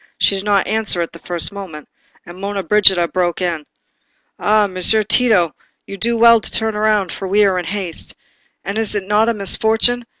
[0.17, 1.87] She did not answer at the first moment,
[2.25, 3.67] and Monna Brigida broke in.
[4.39, 5.53] "Ah, Messer Tito,
[5.85, 8.15] you do well to turn round, for we are in haste.
[8.63, 10.05] And is it not a misfortune?